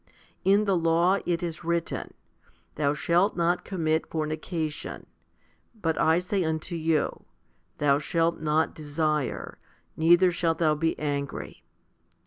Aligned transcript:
* 0.27 0.43
In 0.53 0.65
the 0.65 0.75
law 0.75 1.19
it 1.27 1.43
is 1.43 1.63
written, 1.63 2.15
Thou 2.73 2.95
shalt 2.95 3.37
not 3.37 3.63
commit 3.63 4.09
fornication; 4.09 5.05
but 5.79 5.95
I 5.95 6.17
say 6.17 6.43
unto 6.43 6.73
you, 6.75 7.25
Thou 7.77 7.99
shalt 7.99 8.39
not 8.39 8.73
desire, 8.73 9.59
neither 9.95 10.31
shalt 10.31 10.57
thou 10.57 10.73
be 10.73 10.97
angry." 10.97 11.63